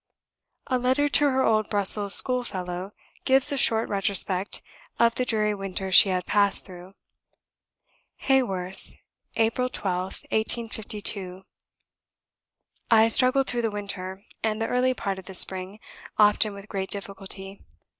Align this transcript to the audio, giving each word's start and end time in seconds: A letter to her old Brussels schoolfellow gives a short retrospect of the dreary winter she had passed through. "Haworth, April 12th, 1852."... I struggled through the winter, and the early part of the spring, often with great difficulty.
A 0.65 0.79
letter 0.79 1.07
to 1.07 1.29
her 1.29 1.43
old 1.43 1.69
Brussels 1.69 2.15
schoolfellow 2.15 2.91
gives 3.23 3.51
a 3.51 3.55
short 3.57 3.87
retrospect 3.87 4.63
of 4.97 5.13
the 5.13 5.25
dreary 5.25 5.53
winter 5.53 5.91
she 5.91 6.09
had 6.09 6.25
passed 6.25 6.65
through. 6.65 6.95
"Haworth, 8.21 8.93
April 9.35 9.69
12th, 9.69 10.23
1852."... 10.31 11.43
I 12.89 13.09
struggled 13.09 13.45
through 13.45 13.61
the 13.61 13.69
winter, 13.69 14.23
and 14.41 14.59
the 14.59 14.65
early 14.67 14.95
part 14.95 15.19
of 15.19 15.25
the 15.25 15.35
spring, 15.35 15.79
often 16.17 16.55
with 16.55 16.67
great 16.67 16.89
difficulty. 16.89 17.61